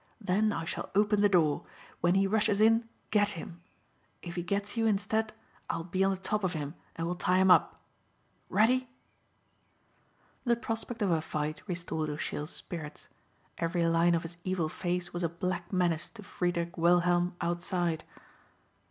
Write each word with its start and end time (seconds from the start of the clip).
Then 0.19 0.51
I 0.51 0.65
shall 0.65 0.89
open 0.95 1.21
the 1.21 1.29
door. 1.29 1.63
When 1.99 2.15
he 2.15 2.25
rushes 2.25 2.59
in 2.59 2.89
get 3.11 3.29
him. 3.29 3.61
If 4.23 4.33
he 4.33 4.41
gets 4.41 4.75
you 4.75 4.87
instead 4.87 5.31
I'll 5.69 5.83
be 5.83 6.03
on 6.03 6.09
the 6.09 6.17
top 6.17 6.43
of 6.43 6.53
him 6.53 6.73
and 6.95 7.05
we'll 7.05 7.15
tie 7.15 7.37
him 7.37 7.51
up. 7.51 7.79
Ready?" 8.49 8.89
The 10.43 10.55
prospect 10.55 11.03
of 11.03 11.11
a 11.11 11.21
fight 11.21 11.61
restored 11.67 12.09
O'Sheill's 12.09 12.49
spirits. 12.49 13.09
Every 13.59 13.85
line 13.85 14.15
of 14.15 14.23
his 14.23 14.37
evil 14.43 14.69
face 14.69 15.13
was 15.13 15.21
a 15.21 15.29
black 15.29 15.71
menace 15.71 16.09
to 16.17 16.23
Friedrich 16.23 16.79
Wilhelm 16.79 17.35
outside. 17.39 18.03